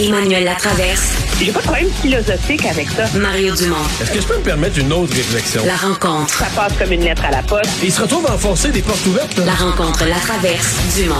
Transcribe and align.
Emmanuel 0.00 0.44
Latraverse. 0.44 1.12
J'ai 1.38 1.52
pas 1.52 1.58
de 1.60 1.64
problème 1.64 1.90
philosophique 2.00 2.64
avec 2.64 2.88
ça. 2.88 3.04
Mario 3.18 3.54
Dumont. 3.54 3.76
Est-ce 4.00 4.10
que 4.10 4.20
je 4.20 4.26
peux 4.26 4.38
me 4.38 4.42
permettre 4.42 4.78
une 4.78 4.90
autre 4.94 5.14
réflexion? 5.14 5.62
La 5.66 5.76
rencontre. 5.76 6.32
Ça 6.38 6.46
passe 6.56 6.72
comme 6.78 6.92
une 6.92 7.04
lettre 7.04 7.22
à 7.26 7.30
la 7.30 7.42
poste. 7.42 7.70
Il 7.82 7.92
se 7.92 8.00
retrouve 8.00 8.26
à 8.26 8.32
enfoncer 8.34 8.70
des 8.70 8.80
portes 8.80 9.04
ouvertes. 9.06 9.36
là. 9.36 9.44
La 9.44 9.52
rencontre, 9.54 10.04
la 10.06 10.16
traverse, 10.16 10.74
Dumont. 10.96 11.14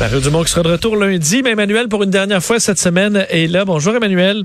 Mario 0.00 0.20
Dumont 0.20 0.44
qui 0.44 0.50
sera 0.50 0.62
de 0.62 0.68
retour 0.72 0.96
lundi, 0.96 1.42
mais 1.42 1.50
Emmanuel, 1.52 1.88
pour 1.88 2.02
une 2.02 2.10
dernière 2.10 2.42
fois 2.42 2.60
cette 2.60 2.78
semaine, 2.78 3.24
est 3.30 3.46
là. 3.46 3.64
Bonjour 3.64 3.94
Emmanuel. 3.96 4.44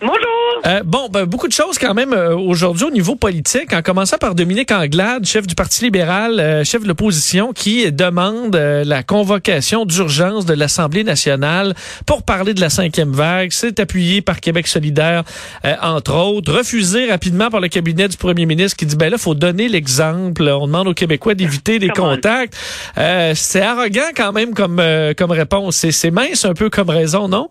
Bonjour. 0.00 0.45
Euh, 0.66 0.82
bon, 0.84 1.08
ben, 1.08 1.26
beaucoup 1.26 1.46
de 1.46 1.52
choses 1.52 1.78
quand 1.78 1.94
même 1.94 2.12
euh, 2.12 2.36
aujourd'hui 2.36 2.86
au 2.86 2.90
niveau 2.90 3.14
politique, 3.14 3.72
en 3.72 3.82
commençant 3.82 4.18
par 4.18 4.34
Dominique 4.34 4.72
Anglade, 4.72 5.24
chef 5.24 5.46
du 5.46 5.54
Parti 5.54 5.84
libéral, 5.84 6.40
euh, 6.40 6.64
chef 6.64 6.82
de 6.82 6.88
l'opposition, 6.88 7.52
qui 7.52 7.92
demande 7.92 8.56
euh, 8.56 8.82
la 8.84 9.04
convocation 9.04 9.84
d'urgence 9.84 10.44
de 10.44 10.54
l'Assemblée 10.54 11.04
nationale 11.04 11.74
pour 12.04 12.24
parler 12.24 12.52
de 12.52 12.60
la 12.60 12.68
cinquième 12.68 13.12
vague. 13.12 13.52
C'est 13.52 13.78
appuyé 13.78 14.22
par 14.22 14.40
Québec 14.40 14.66
solidaire, 14.66 15.22
euh, 15.64 15.74
entre 15.82 16.14
autres. 16.14 16.52
Refusé 16.52 17.08
rapidement 17.08 17.48
par 17.48 17.60
le 17.60 17.68
cabinet 17.68 18.08
du 18.08 18.16
premier 18.16 18.44
ministre 18.44 18.76
qui 18.76 18.86
dit, 18.86 18.96
ben 18.96 19.08
là, 19.08 19.18
faut 19.18 19.36
donner 19.36 19.68
l'exemple. 19.68 20.42
On 20.42 20.66
demande 20.66 20.88
aux 20.88 20.94
Québécois 20.94 21.36
d'éviter 21.36 21.78
on. 21.90 21.94
contacts. 21.94 22.56
Euh, 22.98 23.34
c'est 23.36 23.62
arrogant 23.62 24.10
quand 24.16 24.32
même 24.32 24.52
comme, 24.52 24.80
euh, 24.80 25.14
comme 25.14 25.30
réponse. 25.30 25.86
C'est 25.88 26.10
mince 26.10 26.44
un 26.44 26.54
peu 26.54 26.70
comme 26.70 26.90
raison, 26.90 27.28
non? 27.28 27.50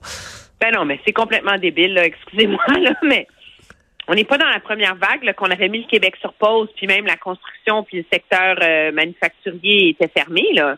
Ben 0.59 0.71
non, 0.73 0.85
mais 0.85 0.99
c'est 1.05 1.13
complètement 1.13 1.57
débile, 1.57 1.93
là. 1.93 2.05
excusez-moi, 2.05 2.63
là, 2.79 2.91
mais 3.03 3.27
on 4.07 4.13
n'est 4.13 4.23
pas 4.23 4.37
dans 4.37 4.49
la 4.49 4.59
première 4.59 4.95
vague, 4.95 5.23
là, 5.23 5.33
qu'on 5.33 5.49
avait 5.49 5.69
mis 5.69 5.81
le 5.81 5.87
Québec 5.87 6.15
sur 6.21 6.33
pause, 6.33 6.69
puis 6.75 6.87
même 6.87 7.05
la 7.05 7.17
construction, 7.17 7.83
puis 7.83 7.97
le 7.97 8.05
secteur 8.11 8.57
euh, 8.61 8.91
manufacturier 8.91 9.89
était 9.89 10.07
fermé, 10.07 10.43
là. 10.53 10.77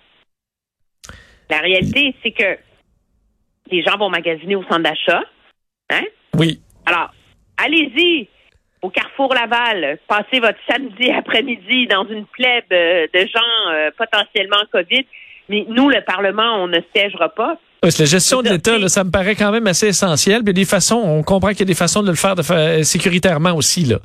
La 1.49 1.59
réalité, 1.59 2.15
c'est 2.23 2.31
que 2.31 2.57
les 3.71 3.83
gens 3.83 3.97
vont 3.97 4.09
magasiner 4.09 4.55
au 4.55 4.63
centre 4.63 4.83
d'achat, 4.83 5.23
hein? 5.89 6.03
Oui. 6.33 6.61
Alors, 6.85 7.11
allez-y 7.57 8.27
au 8.81 8.89
Carrefour 8.89 9.33
Laval, 9.33 9.99
passez 10.07 10.39
votre 10.39 10.59
samedi 10.69 11.09
après-midi 11.09 11.87
dans 11.87 12.05
une 12.07 12.25
plèbe 12.25 12.71
euh, 12.71 13.07
de 13.13 13.19
gens 13.19 13.71
euh, 13.71 13.91
potentiellement 13.97 14.63
COVID. 14.71 15.05
Mais 15.49 15.65
nous, 15.67 15.89
le 15.89 16.01
Parlement, 16.01 16.63
on 16.63 16.67
ne 16.67 16.79
siégera 16.93 17.29
pas. 17.29 17.57
C'est 17.83 17.99
la 17.99 18.05
gestion 18.05 18.41
de 18.41 18.49
l'État, 18.49 18.87
ça. 18.89 19.03
me 19.03 19.11
paraît 19.11 19.35
quand 19.35 19.51
même 19.51 19.67
assez 19.67 19.87
essentiel. 19.87 20.43
Puis 20.43 20.53
des 20.53 20.65
façons, 20.65 20.95
on 21.05 21.23
comprend 21.23 21.49
qu'il 21.49 21.59
y 21.59 21.63
a 21.63 21.65
des 21.65 21.73
façons 21.75 22.01
de 22.01 22.09
le 22.09 22.15
faire 22.15 22.35
de 22.35 22.41
fa- 22.41 22.83
sécuritairement 22.83 23.53
aussi. 23.53 23.85
Là. 23.85 23.97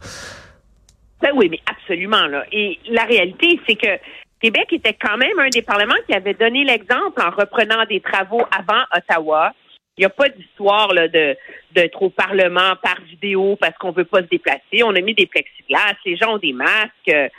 Ben 1.22 1.30
oui, 1.34 1.48
mais 1.50 1.60
absolument. 1.66 2.26
Là. 2.26 2.44
Et 2.52 2.78
la 2.90 3.04
réalité, 3.04 3.58
c'est 3.66 3.76
que 3.76 3.98
Québec 4.40 4.66
était 4.72 4.94
quand 5.00 5.16
même 5.16 5.38
un 5.38 5.48
des 5.48 5.62
parlements 5.62 5.94
qui 6.06 6.14
avait 6.14 6.34
donné 6.34 6.64
l'exemple 6.64 7.20
en 7.20 7.30
reprenant 7.30 7.84
des 7.88 8.00
travaux 8.00 8.42
avant 8.56 8.82
Ottawa. 8.94 9.52
Il 9.96 10.02
n'y 10.02 10.06
a 10.06 10.10
pas 10.10 10.28
d'histoire 10.28 10.88
de 10.88 11.36
d'être 11.74 12.02
au 12.02 12.10
Parlement 12.10 12.74
par 12.82 12.96
vidéo 13.08 13.56
parce 13.60 13.76
qu'on 13.78 13.92
veut 13.92 14.04
pas 14.04 14.18
se 14.20 14.26
déplacer. 14.26 14.82
On 14.84 14.94
a 14.94 15.00
mis 15.00 15.14
des 15.14 15.26
plexiglas, 15.26 15.94
les 16.04 16.16
gens 16.16 16.34
ont 16.34 16.38
des 16.38 16.52
masques. 16.52 17.30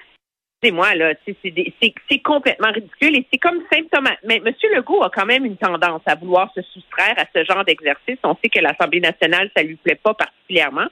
C'est 0.64 0.72
moi, 0.72 0.96
là, 0.96 1.14
c'est 1.28 2.20
complètement 2.20 2.72
ridicule 2.72 3.18
et 3.18 3.28
c'est 3.32 3.38
comme 3.38 3.60
symptomatique. 3.72 4.20
Mais 4.24 4.38
M. 4.38 4.54
Legault 4.74 5.04
a 5.04 5.10
quand 5.10 5.26
même 5.26 5.44
une 5.44 5.58
tendance 5.58 6.02
à 6.06 6.16
vouloir 6.16 6.50
se 6.56 6.62
soustraire 6.62 7.16
à 7.18 7.26
ce 7.36 7.44
genre 7.44 7.66
d'exercice. 7.66 8.18
On 8.24 8.36
sait 8.42 8.50
que 8.50 8.60
l'Assemblée 8.60 9.02
nationale, 9.02 9.52
ça 9.56 9.62
lui 9.62 9.76
plaît 9.76 10.00
pas 10.02 10.14
particulièrement, 10.14 10.88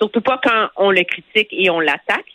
surtout 0.00 0.22
pas 0.22 0.40
quand 0.42 0.68
on 0.76 0.90
le 0.90 1.04
critique 1.04 1.48
et 1.52 1.70
on 1.70 1.78
l'attaque. 1.78 2.26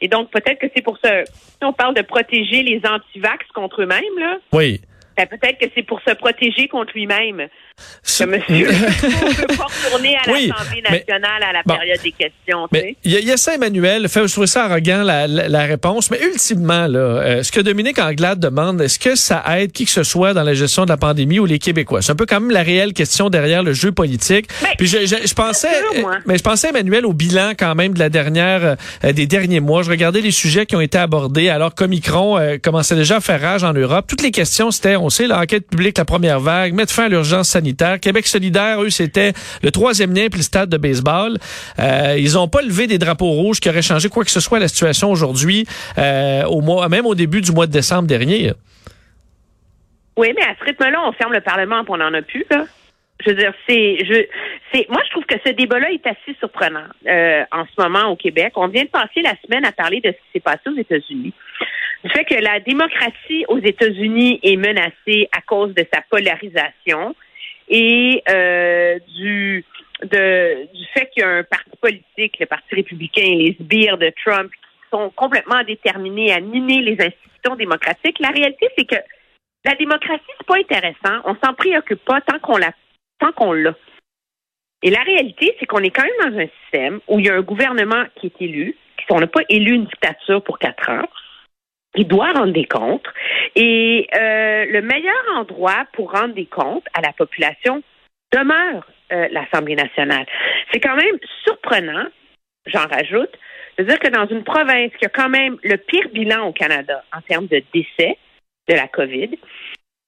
Et 0.00 0.06
donc, 0.06 0.30
peut-être 0.30 0.60
que 0.60 0.68
c'est 0.76 0.82
pour 0.82 0.98
ça, 1.02 1.24
si 1.24 1.58
on 1.62 1.72
parle 1.72 1.94
de 1.94 2.02
protéger 2.02 2.62
les 2.62 2.80
antivax 2.86 3.44
contre 3.48 3.82
eux-mêmes, 3.82 4.18
là, 4.18 4.38
Oui. 4.52 4.80
ben, 5.16 5.26
peut-être 5.26 5.58
que 5.58 5.66
c'est 5.74 5.82
pour 5.82 6.00
se 6.02 6.14
protéger 6.14 6.68
contre 6.68 6.92
lui-même 6.94 7.48
Ce- 8.02 8.24
monsieur 8.24 8.68
ne 8.68 8.72
peut 9.46 9.46
pas 9.56 9.64
retourner 9.64 10.16
à 10.16 10.30
Oui, 10.32 10.48
l'Assemblée 10.48 10.82
mais- 10.90 10.98
nationale 10.98 11.42
à 11.42 11.52
la 11.52 11.62
bon. 11.64 11.74
période 11.76 12.00
des 12.02 12.12
questions. 12.12 12.66
Mais 12.72 12.96
il 13.04 13.12
y, 13.12 13.16
a- 13.16 13.20
il 13.20 13.26
y 13.26 13.32
a 13.32 13.36
ça, 13.36 13.54
Emmanuel. 13.54 14.08
Fait, 14.08 14.26
je 14.26 14.32
trouve 14.32 14.46
ça 14.46 14.64
arrogant, 14.64 15.02
la, 15.02 15.26
la- 15.26 15.48
la 15.48 15.62
réponse. 15.64 16.10
Mais 16.10 16.20
ultimement, 16.22 16.86
là, 16.86 16.98
euh, 16.98 17.42
ce 17.42 17.52
que 17.52 17.60
Dominique 17.60 17.98
Anglade 17.98 18.40
demande, 18.40 18.80
est-ce 18.80 18.98
que 18.98 19.14
ça 19.14 19.42
aide 19.58 19.72
qui 19.72 19.84
que 19.84 19.90
ce 19.90 20.02
soit 20.02 20.34
dans 20.34 20.42
la 20.42 20.54
gestion 20.54 20.84
de 20.84 20.90
la 20.90 20.96
pandémie 20.96 21.38
ou 21.38 21.46
les 21.46 21.58
Québécois? 21.58 22.02
C'est 22.02 22.12
un 22.12 22.16
peu 22.16 22.26
quand 22.26 22.40
même 22.40 22.50
la 22.50 22.62
réelle 22.62 22.92
question 22.92 23.30
derrière 23.30 23.62
le 23.62 23.72
jeu 23.72 23.92
politique. 23.92 24.46
Mais- 24.62 24.68
Puis 24.78 24.86
je, 24.86 25.06
je, 25.06 25.26
je 25.26 25.34
pensais, 25.34 25.68
sûr, 25.68 26.08
euh, 26.08 26.14
mais 26.26 26.38
je 26.38 26.42
pensais, 26.42 26.68
Emmanuel, 26.68 27.06
au 27.06 27.12
bilan 27.12 27.52
quand 27.58 27.74
même 27.74 27.94
de 27.94 27.98
la 27.98 28.08
dernière, 28.08 28.76
euh, 29.04 29.12
des 29.12 29.26
derniers 29.26 29.60
mois. 29.60 29.82
Je 29.82 29.90
regardais 29.90 30.20
les 30.20 30.30
sujets 30.30 30.66
qui 30.66 30.76
ont 30.76 30.80
été 30.80 30.98
abordés 30.98 31.48
alors 31.48 31.74
qu'Omicron 31.74 32.38
euh, 32.38 32.56
commençait 32.62 32.96
déjà 32.96 33.16
à 33.16 33.20
faire 33.20 33.40
rage 33.40 33.64
en 33.64 33.72
Europe. 33.72 34.06
Toutes 34.08 34.22
les 34.22 34.30
questions, 34.30 34.70
c'était, 34.70 34.96
on 34.96 35.10
sait, 35.10 35.26
l'enquête 35.26 35.66
publique, 35.68 35.98
la 35.98 36.04
première 36.04 36.40
vague, 36.40 36.72
mettre 36.74 36.92
fin 36.92 37.04
à 37.04 37.08
l'urgence 37.08 37.48
sanitaire. 37.50 37.67
Québec 37.74 38.26
solidaire, 38.26 38.82
eux, 38.82 38.90
c'était 38.90 39.32
le 39.62 39.70
troisième 39.70 40.14
lien 40.14 40.28
le 40.38 40.42
stade 40.42 40.68
de 40.70 40.76
baseball. 40.76 41.36
Euh, 41.78 42.16
ils 42.18 42.34
n'ont 42.34 42.48
pas 42.48 42.62
levé 42.62 42.86
des 42.86 42.98
drapeaux 42.98 43.30
rouges 43.30 43.60
qui 43.60 43.68
auraient 43.68 43.82
changé 43.82 44.08
quoi 44.08 44.24
que 44.24 44.30
ce 44.30 44.40
soit 44.40 44.58
la 44.58 44.68
situation 44.68 45.10
aujourd'hui, 45.10 45.66
euh, 45.98 46.44
au 46.44 46.88
même 46.88 47.06
au 47.06 47.14
début 47.14 47.40
du 47.40 47.52
mois 47.52 47.66
de 47.66 47.72
décembre 47.72 48.08
dernier. 48.08 48.52
Oui, 50.16 50.32
mais 50.36 50.44
à 50.44 50.54
ce 50.58 50.64
rythme-là, 50.64 51.00
on 51.06 51.12
ferme 51.12 51.32
le 51.32 51.40
Parlement 51.40 51.82
et 51.82 51.86
on 51.88 51.96
n'en 51.96 52.14
a 52.14 52.22
plus, 52.22 52.44
là. 52.50 52.64
Je 53.24 53.30
veux 53.30 53.36
dire, 53.36 53.52
c'est, 53.68 53.98
je, 54.04 54.26
c'est, 54.72 54.88
moi, 54.88 55.02
je 55.04 55.10
trouve 55.10 55.24
que 55.24 55.34
ce 55.44 55.50
débat-là 55.50 55.90
est 55.90 56.06
assez 56.06 56.36
surprenant 56.38 56.86
euh, 57.06 57.42
en 57.50 57.64
ce 57.64 57.82
moment 57.82 58.12
au 58.12 58.16
Québec. 58.16 58.52
On 58.54 58.68
vient 58.68 58.84
de 58.84 58.88
passer 58.88 59.22
la 59.22 59.34
semaine 59.44 59.64
à 59.64 59.72
parler 59.72 60.00
de 60.00 60.10
ce 60.10 60.12
qui 60.12 60.32
s'est 60.34 60.40
passé 60.40 60.60
aux 60.68 60.78
États-Unis. 60.78 61.32
Du 62.04 62.10
fait 62.10 62.24
que 62.24 62.34
la 62.34 62.60
démocratie 62.60 63.44
aux 63.48 63.58
États-Unis 63.58 64.38
est 64.44 64.56
menacée 64.56 65.28
à 65.36 65.40
cause 65.40 65.74
de 65.74 65.84
sa 65.92 66.00
polarisation 66.08 67.16
et 67.68 68.22
euh, 68.28 68.98
du 69.16 69.64
de, 70.02 70.72
du 70.72 70.86
fait 70.94 71.10
qu'il 71.10 71.22
y 71.22 71.26
a 71.26 71.28
un 71.28 71.44
parti 71.44 71.76
politique, 71.80 72.38
le 72.38 72.46
Parti 72.46 72.74
républicain, 72.74 73.34
les 73.34 73.56
sbires 73.60 73.98
de 73.98 74.12
Trump, 74.24 74.50
qui 74.50 74.88
sont 74.90 75.10
complètement 75.10 75.62
déterminés 75.64 76.32
à 76.32 76.40
miner 76.40 76.80
les 76.82 76.92
institutions 76.92 77.56
démocratiques. 77.56 78.18
La 78.20 78.30
réalité, 78.30 78.68
c'est 78.76 78.84
que 78.84 78.96
la 79.64 79.74
démocratie, 79.74 80.22
c'est 80.38 80.46
pas 80.46 80.58
intéressant. 80.58 81.20
On 81.24 81.36
s'en 81.44 81.54
préoccupe 81.54 82.04
pas 82.04 82.20
tant 82.20 82.38
qu'on 82.38 82.58
l'a, 82.58 82.72
tant 83.18 83.32
qu'on 83.32 83.52
l'a. 83.52 83.74
Et 84.82 84.90
la 84.90 85.02
réalité, 85.02 85.56
c'est 85.58 85.66
qu'on 85.66 85.82
est 85.82 85.90
quand 85.90 86.04
même 86.04 86.32
dans 86.32 86.38
un 86.38 86.46
système 86.62 87.00
où 87.08 87.18
il 87.18 87.26
y 87.26 87.28
a 87.28 87.34
un 87.34 87.42
gouvernement 87.42 88.04
qui 88.16 88.26
est 88.26 88.42
élu, 88.42 88.76
qu'on 89.08 89.20
n'a 89.20 89.26
pas 89.26 89.40
élu 89.48 89.74
une 89.74 89.86
dictature 89.86 90.42
pour 90.42 90.58
quatre 90.58 90.90
ans. 90.90 91.08
Il 91.94 92.06
doit 92.06 92.32
rendre 92.32 92.52
des 92.52 92.66
comptes. 92.66 93.06
Et 93.56 94.06
euh, 94.14 94.66
le 94.66 94.82
meilleur 94.82 95.24
endroit 95.36 95.86
pour 95.92 96.12
rendre 96.12 96.34
des 96.34 96.46
comptes 96.46 96.86
à 96.94 97.00
la 97.00 97.12
population 97.12 97.82
demeure 98.32 98.86
euh, 99.12 99.28
l'Assemblée 99.30 99.76
nationale. 99.76 100.26
C'est 100.72 100.80
quand 100.80 100.96
même 100.96 101.18
surprenant, 101.44 102.06
j'en 102.66 102.86
rajoute, 102.86 103.32
de 103.78 103.84
dire 103.84 103.98
que 103.98 104.08
dans 104.08 104.26
une 104.26 104.44
province 104.44 104.92
qui 104.98 105.06
a 105.06 105.08
quand 105.08 105.28
même 105.28 105.56
le 105.62 105.76
pire 105.76 106.08
bilan 106.12 106.46
au 106.46 106.52
Canada 106.52 107.02
en 107.16 107.20
termes 107.22 107.46
de 107.46 107.62
décès 107.72 108.18
de 108.68 108.74
la 108.74 108.88
COVID, 108.88 109.38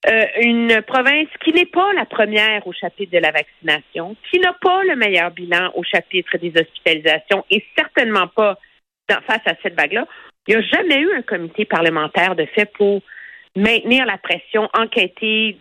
euh, 0.06 0.24
une 0.40 0.82
province 0.82 1.28
qui 1.44 1.52
n'est 1.52 1.66
pas 1.66 1.92
la 1.92 2.04
première 2.04 2.66
au 2.66 2.72
chapitre 2.72 3.12
de 3.12 3.18
la 3.18 3.32
vaccination, 3.32 4.16
qui 4.30 4.38
n'a 4.40 4.54
pas 4.54 4.82
le 4.84 4.96
meilleur 4.96 5.30
bilan 5.30 5.70
au 5.74 5.82
chapitre 5.82 6.38
des 6.38 6.52
hospitalisations 6.58 7.44
et 7.50 7.64
certainement 7.76 8.26
pas 8.28 8.58
face 9.08 9.42
à 9.46 9.54
cette 9.62 9.74
vague-là, 9.74 10.06
il 10.46 10.56
n'y 10.56 10.62
a 10.62 10.66
jamais 10.66 11.00
eu 11.00 11.12
un 11.14 11.22
comité 11.22 11.64
parlementaire 11.64 12.34
de 12.34 12.46
fait 12.46 12.66
pour 12.66 13.02
maintenir 13.56 14.06
la 14.06 14.18
pression, 14.18 14.68
enquêter 14.74 15.56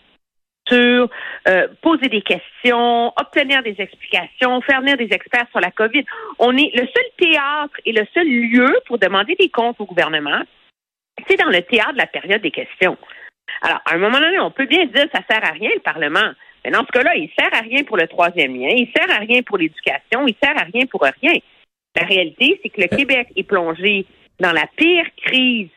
sur, 0.68 1.10
euh, 1.48 1.68
poser 1.82 2.10
des 2.10 2.22
questions, 2.22 3.12
obtenir 3.20 3.64
des 3.64 3.76
explications, 3.80 4.62
faire 4.62 4.82
venir 4.82 4.98
des 4.98 5.10
experts 5.12 5.48
sur 5.52 5.60
la 5.60 5.72
COVID. 5.72 6.06
On 6.38 6.56
est 6.56 6.72
le 6.76 6.88
seul 6.88 7.06
théâtre 7.18 7.76
et 7.86 7.92
le 7.92 8.06
seul 8.14 8.28
lieu 8.28 8.72
pour 8.86 9.00
demander 9.00 9.36
des 9.36 9.50
comptes 9.50 9.80
au 9.80 9.86
gouvernement, 9.86 10.42
c'est 11.28 11.38
dans 11.38 11.50
le 11.50 11.62
théâtre 11.62 11.94
de 11.94 11.98
la 11.98 12.08
période 12.08 12.42
des 12.42 12.52
questions. 12.52 12.98
Alors, 13.62 13.82
à 13.86 13.96
un 13.96 13.98
moment 13.98 14.20
donné, 14.20 14.40
on 14.40 14.52
peut 14.52 14.68
bien 14.68 14.86
dire 14.86 15.06
que 15.06 15.18
ça 15.18 15.24
sert 15.30 15.44
à 15.44 15.52
rien, 15.52 15.72
le 15.74 15.82
Parlement. 15.82 16.32
Mais 16.64 16.72
dans 16.72 16.86
ce 16.86 16.92
cas-là, 16.92 17.16
il 17.16 17.30
sert 17.38 17.54
à 17.54 17.62
rien 17.62 17.84
pour 17.84 17.98
le 17.98 18.08
troisième 18.08 18.54
lien, 18.54 18.70
il 18.70 18.92
sert 18.96 19.10
à 19.10 19.20
rien 19.20 19.42
pour 19.42 19.58
l'éducation, 19.58 20.28
il 20.28 20.36
sert 20.42 20.58
à 20.58 20.66
rien 20.72 20.86
pour 20.86 21.02
rien. 21.02 21.34
La 21.96 22.06
réalité, 22.06 22.60
c'est 22.62 22.70
que 22.70 22.82
le 22.82 22.88
Québec 22.88 23.30
est 23.36 23.44
plongé 23.44 24.06
dans 24.40 24.52
la 24.52 24.68
pire 24.78 25.06
crise, 25.26 25.70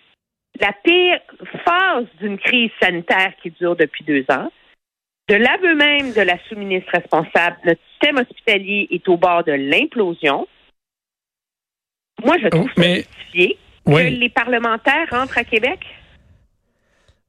la 0.61 0.73
pire 0.85 1.21
phase 1.65 2.07
d'une 2.21 2.39
crise 2.39 2.71
sanitaire 2.81 3.33
qui 3.43 3.51
dure 3.51 3.77
depuis 3.77 4.05
deux 4.05 4.25
ans. 4.31 4.51
De 5.29 5.35
l'aveu 5.37 5.75
même 5.75 6.13
de 6.13 6.21
la 6.21 6.39
sous-ministre 6.49 6.91
responsable, 6.93 7.57
notre 7.65 7.81
système 7.93 8.19
hospitalier 8.19 8.89
est 8.91 9.09
au 9.09 9.17
bord 9.17 9.45
de 9.45 9.53
l'implosion. 9.53 10.47
Moi, 12.25 12.37
je 12.43 12.49
trouve 12.49 12.71
Oh, 12.77 12.81
mais- 12.81 13.05
que 13.87 13.91
les 14.21 14.29
parlementaires 14.29 15.09
rentrent 15.11 15.39
à 15.39 15.45
Québec. 15.45 15.81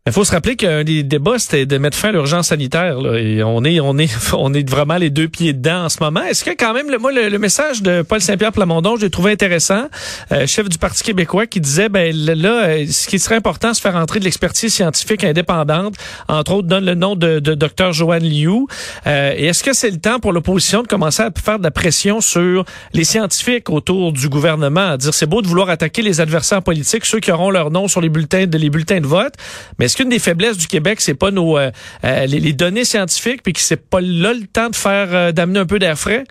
Il 0.06 0.12
faut 0.12 0.26
se 0.26 0.34
rappeler 0.34 0.58
qu'un 0.58 0.84
des 0.84 1.02
débats, 1.02 1.40
c'était 1.40 1.66
de 1.66 1.78
mettre 1.78 1.96
fin 1.96 2.10
à 2.10 2.12
l'urgence 2.12 2.50
sanitaire. 2.50 3.00
Là, 3.00 3.18
et 3.18 3.42
on 3.42 3.64
est, 3.64 3.80
on 3.80 3.98
est, 3.98 4.14
on 4.34 4.54
est 4.54 4.70
vraiment 4.70 4.98
les 4.98 5.10
deux 5.10 5.30
pieds 5.30 5.54
dedans 5.54 5.86
en 5.86 5.88
ce 5.88 6.04
moment. 6.04 6.22
Est-ce 6.24 6.44
que 6.44 6.50
quand 6.50 6.74
même, 6.74 6.92
le, 6.92 6.98
moi, 6.98 7.14
le, 7.14 7.40
message 7.40 7.82
de 7.82 8.02
Paul 8.02 8.20
Saint-Pierre 8.20 8.52
Plamondon, 8.52 8.98
je 8.98 9.04
l'ai 9.04 9.10
trouvé 9.10 9.32
intéressant, 9.32 9.88
euh, 10.34 10.46
chef 10.46 10.68
du 10.68 10.78
Parti 10.78 11.04
québécois, 11.04 11.48
qui 11.48 11.62
disait, 11.62 11.88
ben 11.88 12.14
là, 12.14 12.66
euh, 12.66 12.86
ce 12.86 13.08
qui 13.08 13.18
serait 13.18 13.36
important, 13.36 13.74
c'est 13.74 13.82
faire 13.82 13.96
entrer 13.96 14.20
de 14.20 14.26
l'expertise 14.26 14.74
scientifique 14.74 15.24
indépendante. 15.24 15.96
Entre 16.28 16.52
autres, 16.52 16.68
donne 16.68 16.84
le 16.84 16.96
nom 16.96 17.16
de, 17.16 17.40
de 17.40 17.56
Dr 17.56 17.94
Joanne 17.94 18.26
Liu. 18.26 18.66
Euh, 19.08 19.34
et 19.38 19.46
est-ce 19.46 19.64
que 19.64 19.72
c'est 19.72 19.90
le 19.90 20.02
temps 20.02 20.20
pour 20.20 20.34
l'opposition 20.34 20.82
de 20.82 20.88
commencer 20.88 21.24
à 21.24 21.30
faire 21.42 21.60
de 21.60 21.64
la 21.64 21.72
pression 21.72 22.20
sur 22.20 22.66
les 22.92 23.06
scientifiques 23.06 23.70
autour 23.70 24.12
du 24.12 24.28
gouvernement, 24.28 24.90
à 24.90 24.98
dire 24.98 25.14
c'est 25.14 25.28
beau 25.28 25.42
de 25.42 25.48
vouloir 25.48 25.70
attaquer 25.70 26.02
les 26.02 26.20
adversaires 26.20 26.62
politiques, 26.62 27.06
ceux 27.06 27.22
qui 27.22 27.32
auront 27.32 27.52
leur 27.52 27.72
nom 27.72 27.88
sur 27.88 28.02
les 28.02 28.10
bulletins, 28.10 28.48
de, 28.48 28.58
les 28.58 28.70
bulletins 28.70 29.00
de 29.00 29.08
vote, 29.08 29.36
mais 29.80 29.88
est-ce 29.94 30.02
qu'une 30.02 30.10
des 30.10 30.18
faiblesses 30.18 30.58
du 30.58 30.66
Québec, 30.66 31.02
c'est 31.02 31.14
pas 31.14 31.30
nos 31.30 31.56
euh, 31.56 31.70
euh, 32.04 32.26
les, 32.26 32.54
données 32.54 32.84
scientifiques, 32.84 33.44
puis 33.44 33.54
que 33.54 33.60
c'est 33.60 33.90
pas 33.92 34.02
là 34.02 34.34
le 34.34 34.48
temps 34.48 34.72
de 34.72 34.76
faire 34.76 35.14
euh, 35.14 35.32
d'amener 35.32 35.60
un 35.60 35.68
peu 35.68 35.78
d'air 35.78 35.96
frais? 36.00 36.24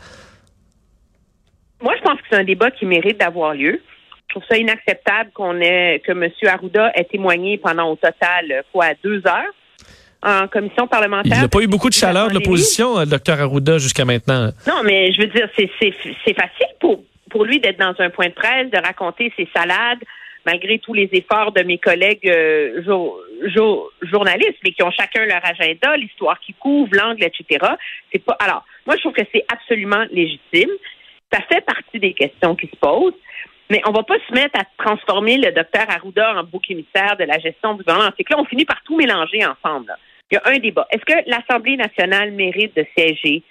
Moi, 1.81 1.95
je 1.97 2.03
pense 2.03 2.17
que 2.17 2.27
c'est 2.29 2.37
un 2.37 2.43
débat 2.43 2.73
qui 2.73 2.87
mérite 2.87 3.19
d'avoir 3.21 3.55
lieu. 3.55 3.81
Je 4.27 4.35
trouve 4.35 4.43
ça 4.51 4.57
inacceptable 4.57 5.31
qu'on 5.33 5.61
ait 5.61 6.03
que 6.05 6.11
M. 6.11 6.29
Arruda 6.49 6.91
ait 6.97 7.05
témoigné 7.05 7.57
pendant 7.59 7.93
au 7.93 7.95
total 7.95 8.65
quoi 8.73 8.87
deux 9.05 9.23
heures 9.29 9.55
en 10.25 10.49
commission 10.49 10.89
parlementaire. 10.89 11.33
Il 11.37 11.43
n'a 11.43 11.49
pas 11.49 11.61
eu 11.61 11.69
beaucoup 11.69 11.89
de 11.89 11.95
chaleur 11.95 12.31
de 12.31 12.35
l'opposition, 12.35 12.99
le 12.99 13.07
docteur 13.07 13.41
Arruda, 13.41 13.79
jusqu'à 13.79 14.05
maintenant. 14.05 14.51
Non, 14.67 14.83
mais 14.85 15.13
je 15.13 15.21
veux 15.21 15.29
dire, 15.29 15.49
c'est 15.57 16.35
facile 16.35 16.75
pour, 16.81 17.01
pour 17.31 17.45
lui 17.45 17.61
d'être 17.61 17.79
dans 17.79 17.95
un 18.01 18.11
point 18.11 18.27
de 18.27 18.35
presse, 18.35 18.71
de 18.73 18.79
raconter 18.79 19.33
ses 19.37 19.49
salades, 19.55 20.03
malgré 20.45 20.79
tous 20.79 20.95
les 20.95 21.09
efforts 21.13 21.53
de 21.53 21.63
mes 21.63 21.79
collègues 21.79 22.29
euh, 22.29 22.83
journalistes, 24.03 24.59
mais 24.65 24.73
qui 24.73 24.83
ont 24.83 24.91
chacun 24.91 25.25
leur 25.25 25.45
agenda, 25.45 25.97
l'histoire 25.97 26.39
qui 26.41 26.55
couvre, 26.55 26.91
l'angle, 26.93 27.25
etc. 27.25 27.67
C'est 28.13 28.25
pas. 28.25 28.37
Alors, 28.41 28.65
moi, 28.87 28.97
je 28.97 29.01
trouve 29.03 29.15
que 29.15 29.27
c'est 29.33 29.45
absolument 29.53 30.05
légitime. 30.11 30.71
Ça 31.33 31.41
fait 31.51 31.65
partie 31.65 31.99
des 31.99 32.13
questions 32.13 32.55
qui 32.55 32.67
se 32.67 32.77
posent. 32.77 33.15
Mais 33.71 33.81
on 33.87 33.93
va 33.93 34.03
pas 34.03 34.19
se 34.29 34.35
mettre 34.35 34.61
à 34.61 34.65
transformer 34.77 35.39
le 35.39 35.51
docteur 35.51 35.87
Arruda 35.89 36.35
en 36.37 36.45
bouc 36.45 36.71
émissaire 36.71 37.17
de 37.17 37.25
la 37.25 37.39
gestion 37.39 37.73
du 37.73 37.83
gouvernement. 37.83 38.11
C'est 38.19 38.25
que 38.25 38.35
là, 38.35 38.41
on 38.41 38.45
finit 38.45 38.67
par 38.67 38.83
tout 38.85 38.97
mélanger 38.97 39.47
ensemble. 39.47 39.97
Il 40.31 40.35
y 40.35 40.37
a 40.37 40.43
un 40.45 40.59
débat. 40.59 40.87
Est-ce 40.91 41.05
que 41.05 41.19
l'Assemblée 41.27 41.77
nationale 41.77 42.33
mérite 42.33 42.77
de 42.77 42.85
siéger 42.97 43.43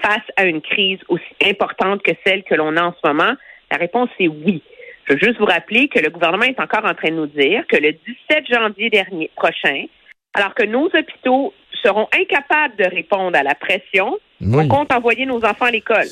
face 0.00 0.26
à 0.36 0.44
une 0.44 0.60
crise 0.60 1.00
aussi 1.08 1.24
importante 1.44 2.02
que 2.02 2.12
celle 2.24 2.44
que 2.44 2.54
l'on 2.54 2.76
a 2.76 2.82
en 2.82 2.94
ce 3.02 3.08
moment? 3.08 3.34
La 3.72 3.78
réponse 3.78 4.10
est 4.20 4.28
oui. 4.28 4.62
Je 5.08 5.14
veux 5.14 5.20
juste 5.20 5.38
vous 5.38 5.46
rappeler 5.46 5.88
que 5.88 6.00
le 6.00 6.10
gouvernement 6.10 6.44
est 6.44 6.60
encore 6.60 6.84
en 6.84 6.94
train 6.94 7.08
de 7.08 7.14
nous 7.14 7.26
dire 7.26 7.66
que 7.66 7.76
le 7.76 7.92
17 7.92 8.46
janvier 8.46 8.90
dernier 8.90 9.30
prochain, 9.36 9.86
alors 10.34 10.54
que 10.54 10.64
nos 10.64 10.84
hôpitaux 10.84 11.54
seront 11.82 12.08
incapables 12.12 12.76
de 12.76 12.84
répondre 12.84 13.36
à 13.38 13.42
la 13.42 13.54
pression, 13.54 14.18
on 14.42 14.68
compte 14.68 14.92
envoyer 14.92 15.24
nos 15.24 15.42
enfants 15.44 15.64
à 15.64 15.70
l'école. 15.70 16.08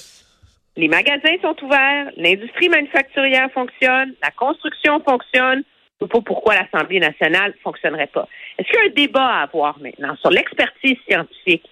Les 0.77 0.89
magasins 0.89 1.37
sont 1.43 1.57
ouverts, 1.63 2.11
l'industrie 2.17 2.71
manufacturière 2.71 3.51
fonctionne, 3.53 4.15
la 4.23 4.31
construction 4.31 5.01
fonctionne. 5.01 5.63
Je 6.01 6.05
ne 6.05 6.09
sais 6.09 6.13
pas 6.13 6.21
pourquoi 6.23 6.55
l'Assemblée 6.55 7.01
nationale 7.01 7.53
ne 7.53 7.63
fonctionnerait 7.63 8.07
pas. 8.07 8.27
Est-ce 8.59 8.69
qu'il 8.69 8.77
y 8.77 8.83
a 8.83 8.87
un 8.87 8.95
débat 8.95 9.27
à 9.27 9.43
avoir 9.43 9.79
maintenant 9.79 10.17
sur 10.17 10.31
l'expertise 10.31 10.97
scientifique 11.07 11.69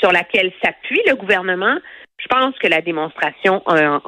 sur 0.00 0.12
laquelle 0.12 0.52
s'appuie 0.62 1.02
le 1.08 1.16
gouvernement? 1.16 1.78
Je 2.18 2.26
pense 2.28 2.56
que 2.58 2.68
la 2.68 2.80
démonstration 2.80 3.62
a 3.66 4.00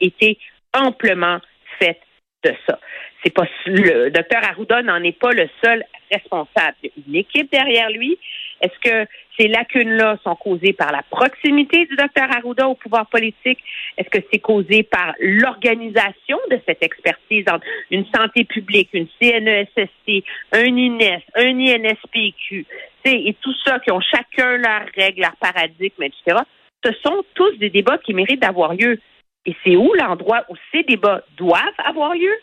été 0.00 0.38
amplement 0.74 1.38
fait 1.78 2.00
de 2.44 2.54
ça. 2.68 2.78
C'est 3.22 3.32
pas 3.32 3.46
le 3.66 4.10
docteur 4.10 4.44
Arruda 4.44 4.82
n'en 4.82 5.02
est 5.02 5.18
pas 5.18 5.30
le 5.30 5.48
seul 5.64 5.82
responsable. 6.12 6.76
Il 6.82 6.88
y 6.88 6.90
a 6.90 7.02
une 7.08 7.16
équipe 7.16 7.50
derrière 7.50 7.88
lui. 7.90 8.18
Est-ce 8.60 8.78
que 8.80 9.10
ces 9.38 9.48
lacunes-là 9.48 10.18
sont 10.22 10.36
causées 10.36 10.74
par 10.74 10.92
la 10.92 11.02
proximité 11.10 11.86
du 11.86 11.96
docteur 11.96 12.30
Arruda 12.30 12.68
au 12.68 12.74
pouvoir 12.74 13.06
politique? 13.06 13.58
Est-ce 13.96 14.10
que 14.10 14.24
c'est 14.30 14.38
causé 14.40 14.82
par 14.82 15.14
l'organisation 15.18 16.38
de 16.50 16.60
cette 16.66 16.82
expertise 16.82 17.44
entre 17.50 17.66
une 17.90 18.04
santé 18.14 18.44
publique, 18.44 18.90
une 18.92 19.08
CNESST, 19.20 20.24
un 20.52 20.76
INES, 20.76 21.22
un 21.34 21.58
INSPQ, 21.58 22.66
et 23.06 23.36
tout 23.40 23.54
ça 23.64 23.78
qui 23.80 23.90
ont 23.90 24.00
chacun 24.00 24.56
leurs 24.58 24.86
règles, 24.96 25.22
leurs 25.22 25.36
paradigmes, 25.36 26.02
etc. 26.02 26.42
Ce 26.84 26.92
sont 27.02 27.24
tous 27.34 27.56
des 27.58 27.70
débats 27.70 27.98
qui 27.98 28.14
méritent 28.14 28.40
d'avoir 28.40 28.74
lieu. 28.74 28.98
Et 29.46 29.56
c'est 29.62 29.76
où 29.76 29.92
l'endroit 29.94 30.44
où 30.48 30.54
ces 30.72 30.82
débats 30.84 31.22
doivent 31.36 31.60
avoir 31.84 32.14
lieu? 32.14 32.34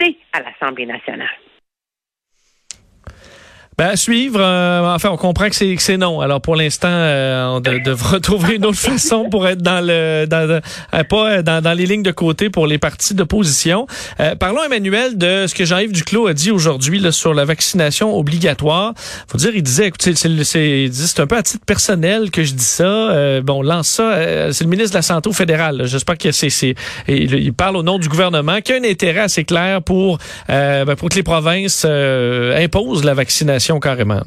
C'est 0.00 0.16
à 0.32 0.40
l'Assemblée 0.40 0.86
nationale. 0.86 1.28
Ben, 3.78 3.88
à 3.88 3.96
suivre. 3.96 4.40
Euh, 4.40 4.94
enfin, 4.94 5.10
on 5.10 5.18
comprend 5.18 5.50
que 5.50 5.54
c'est 5.54 5.96
non. 5.98 6.22
Alors 6.22 6.40
pour 6.40 6.56
l'instant, 6.56 6.88
euh, 6.88 7.56
on 7.56 7.60
devra 7.60 8.20
trouver 8.20 8.54
une 8.54 8.64
autre 8.64 8.78
façon 8.78 9.28
pour 9.28 9.46
être 9.46 9.60
dans 9.60 9.84
le 9.84 10.24
dans, 10.24 10.48
euh, 10.94 11.04
pas 11.04 11.42
dans, 11.42 11.62
dans, 11.62 11.74
les 11.74 11.84
lignes 11.84 12.02
de 12.02 12.10
côté 12.10 12.48
pour 12.48 12.66
les 12.66 12.78
partis 12.78 13.12
d'opposition. 13.12 13.86
parlons 14.40 14.64
Emmanuel 14.64 15.18
de 15.18 15.46
ce 15.46 15.54
que 15.54 15.66
Jean-Yves 15.66 15.92
Duclos 15.92 16.26
a 16.26 16.32
dit 16.32 16.50
aujourd'hui 16.50 17.02
sur 17.12 17.34
la 17.34 17.44
vaccination 17.44 18.16
obligatoire. 18.16 18.94
Faut 19.28 19.36
dire, 19.36 19.50
il 19.54 19.62
disait, 19.62 19.88
écoutez, 19.88 20.14
c'est 20.14 21.20
un 21.20 21.26
peu 21.26 21.36
à 21.36 21.42
titre 21.42 21.64
personnel 21.66 22.30
que 22.30 22.44
je 22.44 22.54
dis 22.54 22.64
ça. 22.64 23.40
bon, 23.42 23.60
lance 23.60 23.88
ça. 23.88 24.52
c'est 24.52 24.64
le 24.64 24.70
ministre 24.70 24.92
de 24.92 24.98
la 24.98 25.02
santé 25.02 25.28
au 25.28 25.34
fédéral. 25.34 25.82
J'espère 25.84 26.16
que 26.16 26.32
c'est 26.32 26.74
il, 27.08 27.52
parle 27.52 27.76
au 27.76 27.82
nom 27.82 27.98
du 27.98 28.08
gouvernement 28.08 28.62
qui 28.62 28.72
a 28.72 28.76
un 28.76 28.84
intérêt 28.84 29.20
assez 29.20 29.44
clair 29.44 29.82
pour 29.82 30.16
ben, 30.48 30.96
pour 30.96 31.10
que 31.10 31.14
les 31.14 31.22
provinces 31.22 31.84
imposent 31.84 33.04
la 33.04 33.12
vaccination 33.12 33.65
carrément. 33.80 34.22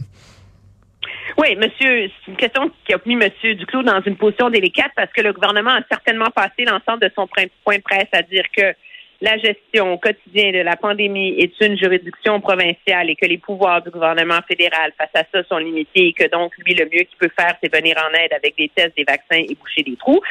Oui, 1.38 1.56
monsieur, 1.56 2.10
c'est 2.10 2.32
une 2.32 2.38
question 2.38 2.70
qui 2.86 2.94
a 2.94 2.98
mis 3.06 3.16
monsieur 3.16 3.56
Duclos 3.56 3.84
dans 3.84 4.02
une 4.02 4.18
position 4.18 4.50
délicate 4.50 4.92
parce 4.96 5.12
que 5.14 5.22
le 5.22 5.32
gouvernement 5.32 5.72
a 5.72 5.82
certainement 5.90 6.30
passé 6.36 6.66
l'ensemble 6.66 7.02
de 7.02 7.12
son 7.16 7.28
point 7.28 7.78
de 7.78 7.82
presse 7.82 8.10
à 8.12 8.22
dire 8.24 8.44
que 8.56 8.74
la 9.22 9.38
gestion 9.38 9.98
quotidienne 9.98 10.54
de 10.54 10.62
la 10.62 10.76
pandémie 10.76 11.36
est 11.40 11.54
une 11.62 11.78
juridiction 11.78 12.40
provinciale 12.40 13.10
et 13.10 13.16
que 13.16 13.26
les 13.26 13.38
pouvoirs 13.38 13.82
du 13.82 13.90
gouvernement 13.90 14.40
fédéral 14.48 14.94
face 14.98 15.10
à 15.14 15.24
ça 15.32 15.44
sont 15.48 15.58
limités 15.58 16.08
et 16.08 16.14
que 16.14 16.30
donc 16.30 16.54
lui, 16.60 16.74
le 16.74 16.86
mieux 16.86 17.04
qu'il 17.04 17.18
peut 17.20 17.32
faire, 17.38 17.56
c'est 17.62 17.74
venir 17.74 17.96
en 17.98 18.14
aide 18.18 18.34
avec 18.34 18.56
des 18.58 18.70
tests, 18.74 18.96
des 18.96 19.04
vaccins 19.04 19.44
et 19.48 19.56
boucher 19.56 19.84
des 19.84 19.98
trous. 19.98 20.22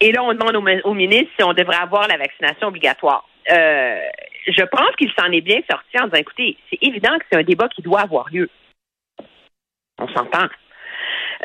Et 0.00 0.12
là, 0.12 0.22
on 0.22 0.32
demande 0.32 0.82
au, 0.84 0.94
ministre 0.94 1.30
si 1.36 1.44
on 1.44 1.52
devrait 1.52 1.76
avoir 1.76 2.06
la 2.08 2.16
vaccination 2.16 2.68
obligatoire. 2.68 3.28
Euh, 3.50 3.98
je 4.48 4.64
pense 4.64 4.94
qu'il 4.96 5.12
s'en 5.18 5.30
est 5.32 5.40
bien 5.40 5.60
sorti 5.70 5.98
en 6.00 6.04
disant, 6.04 6.16
écoutez, 6.16 6.56
c'est 6.70 6.82
évident 6.82 7.16
que 7.18 7.24
c'est 7.30 7.38
un 7.38 7.44
débat 7.44 7.68
qui 7.68 7.82
doit 7.82 8.00
avoir 8.00 8.26
lieu. 8.30 8.48
On 9.98 10.08
s'entend. 10.08 10.46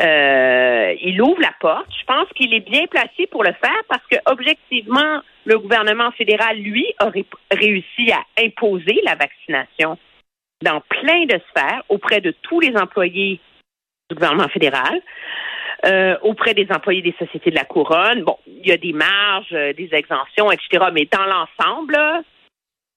Euh, 0.01 0.95
il 1.01 1.21
ouvre 1.21 1.41
la 1.41 1.53
porte. 1.59 1.87
Je 1.99 2.05
pense 2.05 2.27
qu'il 2.35 2.53
est 2.53 2.67
bien 2.67 2.85
placé 2.87 3.27
pour 3.27 3.43
le 3.43 3.53
faire 3.53 3.81
parce 3.89 4.05
que 4.09 4.17
objectivement, 4.25 5.21
le 5.45 5.59
gouvernement 5.59 6.11
fédéral, 6.11 6.57
lui, 6.57 6.85
a 6.99 7.11
réussi 7.51 8.11
à 8.11 8.23
imposer 8.39 9.01
la 9.03 9.15
vaccination 9.15 9.97
dans 10.63 10.81
plein 10.81 11.25
de 11.25 11.39
sphères 11.49 11.83
auprès 11.89 12.21
de 12.21 12.33
tous 12.41 12.59
les 12.59 12.75
employés 12.75 13.39
du 14.09 14.15
gouvernement 14.15 14.49
fédéral. 14.49 15.01
Euh, 15.85 16.15
auprès 16.21 16.53
des 16.53 16.67
employés 16.71 17.01
des 17.01 17.13
sociétés 17.19 17.49
de 17.49 17.55
la 17.55 17.65
couronne. 17.65 18.23
Bon, 18.23 18.37
il 18.47 18.65
y 18.65 18.71
a 18.71 18.77
des 18.77 18.93
marges, 18.93 19.51
euh, 19.51 19.73
des 19.73 19.89
exemptions, 19.91 20.49
etc. 20.49 20.85
Mais 20.93 21.09
dans 21.11 21.25
l'ensemble, 21.25 21.97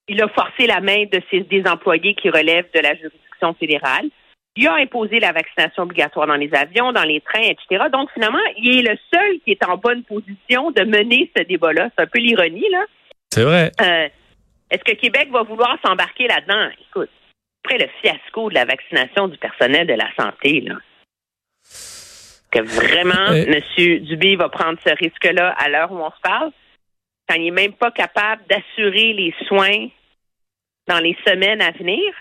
il 0.09 0.23
a 0.23 0.29
forcé 0.29 0.67
la 0.67 0.81
main 0.81 1.05
de 1.05 1.21
ses, 1.31 1.41
des 1.41 1.65
employés 1.67 2.15
qui 2.15 2.31
relèvent 2.31 2.71
de 2.75 2.81
la 2.81 2.95
juridiction 2.95 3.55
fédérale. 3.55 4.09
Il 4.57 4.67
a 4.69 4.75
imposé 4.75 5.21
la 5.21 5.33
vaccination 5.33 5.83
obligatoire 5.83 6.27
dans 6.27 6.37
les 6.37 6.53
avions, 6.55 6.93
dans 6.93 7.03
les 7.03 7.21
trains, 7.21 7.43
etc. 7.43 7.85
Donc, 7.93 8.11
finalement, 8.15 8.39
il 8.57 8.79
est 8.79 8.91
le 8.91 8.99
seul 9.13 9.39
qui 9.45 9.51
est 9.51 9.65
en 9.65 9.77
bonne 9.77 10.03
position 10.05 10.71
de 10.71 10.83
mener 10.83 11.31
ce 11.37 11.43
débat-là. 11.43 11.91
C'est 11.95 12.05
un 12.05 12.07
peu 12.07 12.19
l'ironie, 12.19 12.69
là. 12.71 12.85
C'est 13.31 13.45
vrai. 13.45 13.71
Euh, 13.83 14.09
est-ce 14.71 14.83
que 14.83 14.99
Québec 14.99 15.29
va 15.31 15.43
vouloir 15.43 15.77
s'embarquer 15.85 16.27
là-dedans? 16.27 16.71
Écoute, 16.89 17.11
après 17.65 17.79
le 17.79 17.89
fiasco 18.01 18.49
de 18.49 18.55
la 18.55 18.65
vaccination 18.65 19.29
du 19.29 19.37
personnel 19.37 19.87
de 19.87 19.95
la 19.95 20.09
santé, 20.19 20.63
là, 20.63 20.77
que 22.51 22.63
vraiment 22.63 23.33
M. 23.33 24.05
Dubé 24.05 24.37
va 24.37 24.49
prendre 24.49 24.79
ce 24.87 24.95
risque-là 24.95 25.55
à 25.59 25.69
l'heure 25.69 25.93
où 25.93 25.99
on 25.99 26.11
se 26.11 26.21
parle, 26.23 26.51
quand 27.29 27.35
il 27.35 27.45
n'est 27.45 27.51
même 27.51 27.73
pas 27.73 27.91
capable 27.91 28.43
d'assurer 28.49 29.13
les 29.13 29.35
soins 29.47 29.89
dans 30.87 31.01
les 31.01 31.17
semaines 31.27 31.61
à 31.61 31.73
venir, 31.73 32.15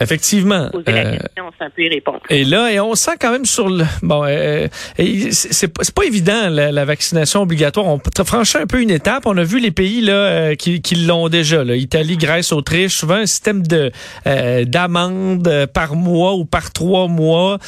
Effectivement. 0.00 0.70
Poser 0.72 0.90
la 0.90 1.06
Euh, 1.06 1.16
question, 1.18 1.44
y 1.78 1.88
répondre. 1.88 2.18
Et 2.28 2.44
là, 2.44 2.72
et 2.72 2.80
on 2.80 2.96
sent 2.96 3.12
quand 3.20 3.30
même 3.30 3.44
sur 3.44 3.68
le 3.68 3.84
bon, 4.02 4.24
euh, 4.26 4.66
et 4.98 5.30
c'est 5.30 5.68
pas 5.68 5.84
c'est 5.84 5.94
pas 5.94 6.04
évident 6.04 6.48
la, 6.50 6.72
la 6.72 6.84
vaccination 6.84 7.42
obligatoire. 7.42 7.86
On 7.86 8.00
peut 8.00 8.10
franchir 8.24 8.60
un 8.60 8.66
peu 8.66 8.82
une 8.82 8.90
étape. 8.90 9.24
On 9.26 9.36
a 9.36 9.44
vu 9.44 9.60
les 9.60 9.70
pays 9.70 10.00
là 10.00 10.12
euh, 10.12 10.54
qui, 10.56 10.82
qui 10.82 10.96
l'ont 10.96 11.28
déjà. 11.28 11.62
Là. 11.62 11.76
Italie, 11.76 12.16
Grèce, 12.16 12.50
Autriche, 12.52 12.94
souvent 12.96 13.14
un 13.14 13.26
système 13.26 13.64
de 13.64 13.92
euh, 14.26 14.64
d'amende 14.64 15.46
euh, 15.46 15.66
par 15.68 15.94
mois 15.94 16.34
ou 16.34 16.44
par 16.44 16.72
trois 16.72 17.06
mois. 17.06 17.58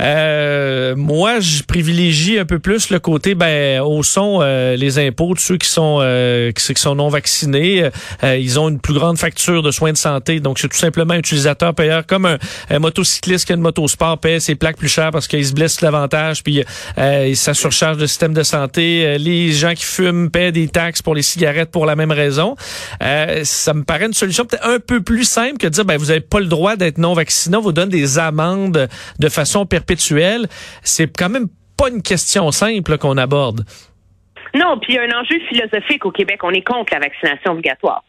Euh, 0.00 0.96
moi, 0.96 1.40
je 1.40 1.62
privilégie 1.64 2.38
un 2.38 2.46
peu 2.46 2.58
plus 2.60 2.88
le 2.88 2.98
côté 2.98 3.34
ben 3.34 3.82
au 3.82 4.02
son 4.02 4.38
euh, 4.40 4.74
les 4.76 4.98
impôts 4.98 5.34
de 5.34 5.38
ceux 5.38 5.58
qui 5.58 5.68
sont 5.68 5.98
euh, 6.00 6.50
qui, 6.52 6.72
qui 6.72 6.80
sont 6.80 6.94
non 6.94 7.08
vaccinés. 7.08 7.90
Euh, 8.22 8.36
ils 8.38 8.58
ont 8.58 8.70
une 8.70 8.80
plus 8.80 8.94
grande 8.94 9.18
facture 9.18 9.62
de 9.62 9.70
soins 9.70 9.92
de 9.92 9.98
santé, 9.98 10.40
donc 10.40 10.58
c'est 10.58 10.68
tout 10.68 10.78
simplement 10.78 11.14
utilisateur 11.14 11.73
comme 12.06 12.26
un, 12.26 12.78
motocycliste 12.78 13.46
qui 13.46 13.52
a 13.52 13.56
une 13.56 13.60
motosport 13.60 14.18
paie 14.18 14.40
ses 14.40 14.54
plaques 14.54 14.76
plus 14.76 14.88
chères 14.88 15.10
parce 15.10 15.28
qu'il 15.28 15.44
se 15.44 15.54
blesse 15.54 15.80
l'avantage, 15.80 16.42
puis 16.42 16.64
euh, 16.98 17.34
ça 17.34 17.54
surcharge 17.54 17.98
le 17.98 18.06
système 18.06 18.34
de 18.34 18.42
santé. 18.42 19.06
Euh, 19.06 19.18
les 19.18 19.52
gens 19.52 19.74
qui 19.74 19.84
fument 19.84 20.30
paient 20.30 20.52
des 20.52 20.68
taxes 20.68 21.02
pour 21.02 21.14
les 21.14 21.22
cigarettes 21.22 21.70
pour 21.70 21.86
la 21.86 21.96
même 21.96 22.12
raison. 22.12 22.56
Euh, 23.02 23.40
ça 23.44 23.74
me 23.74 23.84
paraît 23.84 24.06
une 24.06 24.12
solution 24.12 24.44
peut-être 24.44 24.66
un 24.66 24.78
peu 24.78 25.02
plus 25.02 25.24
simple 25.24 25.58
que 25.58 25.66
de 25.66 25.72
dire 25.72 25.84
ben 25.84 25.96
vous 25.98 26.10
avez 26.10 26.20
pas 26.20 26.40
le 26.40 26.46
droit 26.46 26.76
d'être 26.76 26.98
non 26.98 27.14
vacciné, 27.14 27.56
on 27.56 27.60
vous 27.60 27.72
donne 27.72 27.88
des 27.88 28.18
amendes 28.18 28.88
de 29.18 29.28
façon 29.28 29.66
perpétuelle. 29.66 30.46
C'est 30.82 31.16
quand 31.16 31.28
même 31.28 31.48
pas 31.76 31.88
une 31.88 32.02
question 32.02 32.50
simple 32.50 32.98
qu'on 32.98 33.16
aborde. 33.16 33.64
Non, 34.54 34.78
puis 34.78 34.92
il 34.92 34.96
y 34.96 34.98
a 34.98 35.02
un 35.02 35.20
enjeu 35.20 35.38
philosophique 35.48 36.06
au 36.06 36.12
Québec. 36.12 36.40
On 36.44 36.50
est 36.50 36.62
contre 36.62 36.92
la 36.94 37.00
vaccination 37.00 37.52
obligatoire. 37.52 38.04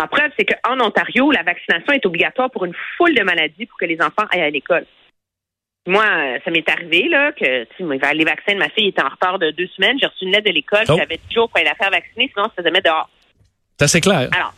En 0.00 0.08
preuve, 0.08 0.30
c'est 0.36 0.44
qu'en 0.44 0.80
Ontario, 0.80 1.30
la 1.30 1.42
vaccination 1.42 1.92
est 1.92 2.04
obligatoire 2.04 2.50
pour 2.50 2.64
une 2.64 2.74
foule 2.96 3.14
de 3.14 3.22
maladies 3.22 3.66
pour 3.66 3.78
que 3.78 3.84
les 3.84 4.00
enfants 4.00 4.24
aillent 4.30 4.42
à 4.42 4.50
l'école. 4.50 4.86
Moi, 5.86 6.04
euh, 6.04 6.38
ça 6.44 6.50
m'est 6.50 6.68
arrivé 6.68 7.08
là 7.08 7.32
que 7.32 7.64
tu 7.64 7.86
sais, 7.86 8.14
les 8.14 8.24
vaccins 8.24 8.54
de 8.54 8.58
ma 8.58 8.70
fille 8.70 8.88
étaient 8.88 9.02
en 9.02 9.08
retard 9.08 9.38
de 9.38 9.50
deux 9.50 9.68
semaines. 9.68 9.98
J'ai 10.00 10.06
reçu 10.06 10.24
une 10.24 10.32
lettre 10.32 10.48
de 10.48 10.54
l'école. 10.54 10.84
Oh. 10.88 10.96
J'avais 10.96 11.20
10 11.28 11.34
jours 11.34 11.48
pour 11.48 11.58
aller 11.58 11.68
la 11.68 11.74
faire 11.74 11.90
vacciner, 11.90 12.30
sinon 12.32 12.46
on 12.46 12.48
se 12.48 12.54
faisait 12.56 12.70
mettre 12.70 12.90
dehors. 12.90 13.10
C'est 13.78 13.84
assez 13.84 14.00
clair. 14.00 14.28
Alors, 14.32 14.54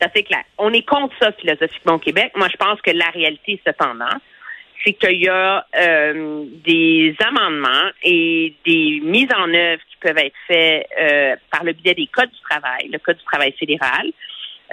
c'est 0.00 0.10
assez 0.10 0.22
clair. 0.24 0.42
On 0.58 0.72
est 0.72 0.86
contre 0.86 1.14
ça 1.20 1.30
philosophiquement 1.32 1.94
au 1.94 1.98
Québec. 1.98 2.32
Moi, 2.34 2.48
je 2.50 2.56
pense 2.56 2.80
que 2.80 2.90
la 2.90 3.08
réalité, 3.10 3.60
cependant, 3.64 4.16
c'est 4.84 4.94
qu'il 4.94 5.22
y 5.22 5.28
a 5.28 5.64
euh, 5.76 6.44
des 6.64 7.14
amendements 7.20 7.90
et 8.02 8.54
des 8.66 9.00
mises 9.02 9.30
en 9.36 9.48
œuvre 9.54 9.82
qui 9.88 9.96
peuvent 10.00 10.18
être 10.18 10.34
faites 10.48 10.88
euh, 11.00 11.36
par 11.50 11.62
le 11.62 11.72
biais 11.72 11.94
des 11.94 12.08
codes 12.08 12.30
du 12.30 12.40
travail, 12.40 12.88
le 12.90 12.98
code 12.98 13.16
du 13.16 13.24
travail 13.24 13.52
fédéral, 13.52 14.10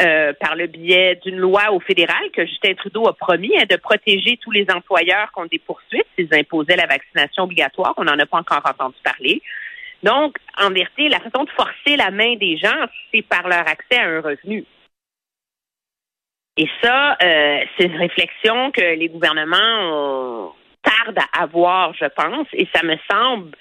euh, 0.01 0.33
par 0.39 0.55
le 0.55 0.67
biais 0.67 1.19
d'une 1.23 1.37
loi 1.37 1.71
au 1.71 1.79
fédéral 1.79 2.31
que 2.31 2.45
Justin 2.45 2.73
Trudeau 2.73 3.07
a 3.07 3.13
promis 3.13 3.51
hein, 3.57 3.65
de 3.69 3.75
protéger 3.75 4.37
tous 4.37 4.51
les 4.51 4.65
employeurs 4.73 5.31
contre 5.33 5.49
des 5.49 5.59
poursuites 5.59 6.07
s'ils 6.17 6.33
imposaient 6.33 6.75
la 6.75 6.85
vaccination 6.85 7.43
obligatoire. 7.43 7.93
On 7.97 8.05
n'en 8.05 8.17
a 8.17 8.25
pas 8.25 8.37
encore 8.37 8.61
entendu 8.65 8.95
parler. 9.03 9.41
Donc, 10.03 10.37
en 10.57 10.69
vérité, 10.69 11.09
la 11.09 11.19
façon 11.19 11.43
de 11.43 11.49
forcer 11.49 11.97
la 11.97 12.11
main 12.11 12.35
des 12.35 12.57
gens, 12.57 12.85
c'est 13.13 13.21
par 13.21 13.47
leur 13.47 13.67
accès 13.67 13.97
à 13.97 14.05
un 14.05 14.21
revenu. 14.21 14.63
Et 16.55 16.67
ça, 16.81 17.17
euh, 17.21 17.59
c'est 17.77 17.85
une 17.85 17.97
réflexion 17.97 18.71
que 18.71 18.95
les 18.95 19.09
gouvernements 19.09 20.55
tardent 20.81 21.19
à 21.33 21.43
avoir, 21.43 21.93
je 21.93 22.05
pense, 22.05 22.47
et 22.53 22.67
ça 22.73 22.83
me 22.83 22.95
semble 23.09 23.55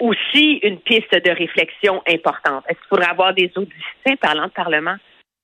aussi 0.00 0.54
une 0.62 0.78
piste 0.80 1.14
de 1.14 1.30
réflexion 1.30 2.02
importante. 2.08 2.64
Est-ce 2.68 2.78
qu'il 2.78 2.88
faudrait 2.88 3.10
avoir 3.10 3.34
des 3.34 3.50
auditeurs 3.54 4.18
parlant 4.20 4.46
de 4.46 4.52
Parlement? 4.52 4.96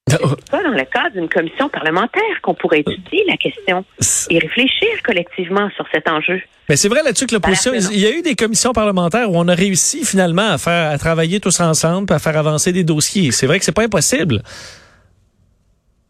C'est 0.38 0.50
pas 0.50 0.62
dans 0.62 0.70
le 0.70 0.84
cadre 0.84 1.12
d'une 1.14 1.28
commission 1.28 1.68
parlementaire 1.68 2.40
qu'on 2.42 2.54
pourrait 2.54 2.80
étudier 2.80 3.24
la 3.28 3.36
question 3.36 3.84
et 4.30 4.38
réfléchir 4.38 4.88
collectivement 5.04 5.68
sur 5.76 5.86
cet 5.92 6.08
enjeu. 6.08 6.40
Mais 6.68 6.76
c'est 6.76 6.88
vrai 6.88 7.02
là-dessus 7.02 7.26
que 7.26 7.34
l'opposition, 7.34 7.72
il 7.74 7.98
y 7.98 8.06
a 8.06 8.10
eu 8.10 8.22
des 8.22 8.34
commissions 8.34 8.72
parlementaires 8.72 9.30
où 9.30 9.36
on 9.36 9.48
a 9.48 9.54
réussi 9.54 10.04
finalement 10.04 10.50
à 10.50 10.58
faire, 10.58 10.90
à 10.90 10.98
travailler 10.98 11.40
tous 11.40 11.60
ensemble, 11.60 12.12
à 12.12 12.18
faire 12.18 12.36
avancer 12.36 12.72
des 12.72 12.84
dossiers. 12.84 13.30
C'est 13.30 13.46
vrai 13.46 13.58
que 13.58 13.64
c'est 13.64 13.74
pas 13.74 13.84
impossible. 13.84 14.42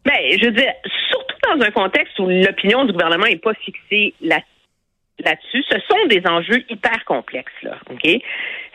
Ben, 0.05 0.13
je 0.39 0.45
veux 0.45 0.51
dire, 0.51 0.71
surtout 1.09 1.35
dans 1.55 1.65
un 1.65 1.71
contexte 1.71 2.17
où 2.19 2.27
l'opinion 2.27 2.85
du 2.85 2.91
gouvernement 2.93 3.25
n'est 3.25 3.37
pas 3.37 3.53
fixée 3.53 4.13
là- 4.21 4.41
là-dessus, 5.23 5.63
ce 5.69 5.77
sont 5.87 6.07
des 6.07 6.21
enjeux 6.25 6.63
hyper 6.69 7.03
complexes, 7.05 7.51
là, 7.63 7.77
OK? 7.91 8.09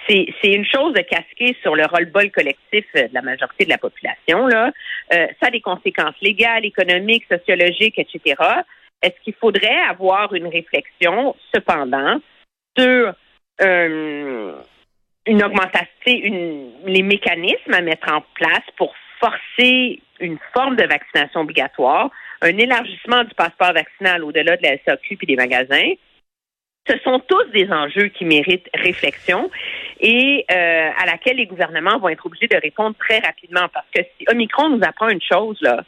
C'est, 0.09 0.27
une 0.45 0.67
chose 0.67 0.93
de 0.93 1.01
casquer 1.01 1.57
sur 1.63 1.75
le 1.75 1.87
roll-ball 1.87 2.31
collectif 2.31 2.85
euh, 2.97 3.09
de 3.09 3.15
la 3.15 3.23
majorité 3.23 3.65
de 3.65 3.71
la 3.71 3.79
population, 3.79 4.47
là. 4.47 4.71
Euh, 5.13 5.27
ça 5.41 5.49
a 5.49 5.51
des 5.51 5.61
conséquences 5.61 6.21
légales, 6.21 6.65
économiques, 6.65 7.25
sociologiques, 7.31 7.99
etc. 7.99 8.35
Est-ce 9.03 9.19
qu'il 9.23 9.35
faudrait 9.35 9.81
avoir 9.89 10.35
une 10.35 10.47
réflexion, 10.47 11.35
cependant, 11.55 12.21
sur 12.77 13.15
euh, 13.61 14.55
une 15.27 15.43
augmentation, 15.43 15.89
une, 16.07 16.71
les 16.87 17.03
mécanismes 17.03 17.73
à 17.73 17.81
mettre 17.81 18.13
en 18.13 18.23
place 18.35 18.65
pour 18.77 18.95
forcer 19.21 20.01
une 20.21 20.39
forme 20.53 20.77
de 20.77 20.85
vaccination 20.85 21.41
obligatoire, 21.41 22.11
un 22.43 22.57
élargissement 22.57 23.25
du 23.25 23.35
passeport 23.35 23.73
vaccinal 23.73 24.23
au-delà 24.23 24.57
de 24.57 24.63
la 24.63 24.77
SAQ 24.85 25.19
et 25.23 25.27
des 25.27 25.37
magasins. 25.37 25.93
Ce 26.87 26.99
sont 26.99 27.19
tous 27.21 27.45
des 27.53 27.71
enjeux 27.71 28.09
qui 28.09 28.25
méritent 28.25 28.69
réflexion 28.75 29.51
et 30.01 30.45
euh, 30.51 30.91
à 30.99 31.07
laquelle 31.07 31.37
les 31.37 31.47
gouvernements 31.47 31.99
vont 31.99 32.09
être 32.09 32.27
obligés 32.27 32.47
de 32.47 32.57
répondre 32.57 32.95
très 32.99 33.21
rapidement 33.21 33.69
parce 33.73 33.87
que 33.95 34.03
si 34.03 34.27
Omicron 34.29 34.69
nous 34.69 34.85
apprend 34.85 35.09
une 35.09 35.23
chose 35.23 35.57
là, 35.63 35.83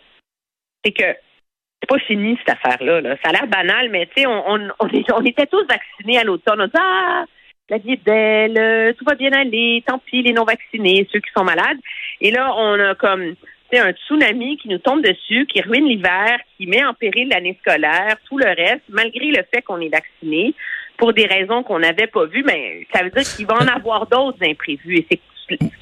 c'est 0.82 0.92
que 0.92 1.04
c'est 1.04 1.88
pas 1.88 1.98
fini 1.98 2.38
cette 2.38 2.56
affaire-là. 2.56 3.02
là. 3.02 3.16
Ça 3.22 3.28
a 3.28 3.32
l'air 3.32 3.46
banal, 3.46 3.90
mais 3.90 4.06
tu 4.06 4.22
sais, 4.22 4.26
on, 4.26 5.24
était 5.24 5.46
tous 5.46 5.66
vaccinés 5.66 6.18
à 6.18 6.24
l'automne. 6.24 6.62
On 6.62 6.66
dit 6.66 6.72
ah 6.78 7.24
la 7.68 7.78
vie 7.78 7.92
est 7.92 8.04
belle, 8.04 8.94
tout 8.94 9.04
va 9.04 9.16
bien 9.16 9.32
aller, 9.32 9.82
tant 9.86 9.98
pis 9.98 10.22
les 10.22 10.32
non 10.32 10.44
vaccinés, 10.44 11.06
ceux 11.12 11.20
qui 11.20 11.30
sont 11.36 11.44
malades. 11.44 11.78
Et 12.20 12.30
là, 12.30 12.54
on 12.56 12.78
a 12.78 12.94
comme 12.94 13.34
un 13.74 13.92
tsunami 13.92 14.56
qui 14.58 14.68
nous 14.68 14.78
tombe 14.78 15.02
dessus, 15.02 15.46
qui 15.46 15.60
ruine 15.60 15.86
l'hiver, 15.86 16.38
qui 16.56 16.66
met 16.66 16.84
en 16.84 16.94
péril 16.94 17.28
l'année 17.28 17.58
scolaire, 17.60 18.16
tout 18.28 18.38
le 18.38 18.46
reste, 18.46 18.82
malgré 18.88 19.26
le 19.26 19.42
fait 19.52 19.62
qu'on 19.62 19.80
est 19.80 19.88
vacciné, 19.88 20.54
pour 20.98 21.12
des 21.12 21.26
raisons 21.26 21.62
qu'on 21.62 21.78
n'avait 21.78 22.06
pas 22.06 22.26
vues, 22.26 22.44
mais 22.44 22.86
ça 22.92 23.02
veut 23.02 23.10
dire 23.10 23.22
qu'il 23.22 23.46
va 23.46 23.54
en 23.54 23.68
avoir 23.68 24.06
d'autres 24.06 24.38
imprévus. 24.42 25.04
Et 25.10 25.20